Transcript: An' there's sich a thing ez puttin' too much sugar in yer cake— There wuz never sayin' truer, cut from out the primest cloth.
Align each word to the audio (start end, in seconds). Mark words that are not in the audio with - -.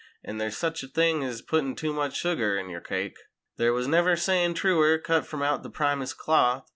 An' 0.23 0.39
there's 0.39 0.57
sich 0.57 0.81
a 0.81 0.87
thing 0.87 1.23
ez 1.23 1.43
puttin' 1.43 1.75
too 1.75 1.93
much 1.93 2.15
sugar 2.15 2.57
in 2.57 2.69
yer 2.71 2.81
cake— 2.81 3.19
There 3.57 3.71
wuz 3.71 3.83
never 3.87 4.15
sayin' 4.15 4.55
truer, 4.55 4.97
cut 4.97 5.27
from 5.27 5.43
out 5.43 5.61
the 5.61 5.69
primest 5.69 6.17
cloth. 6.17 6.67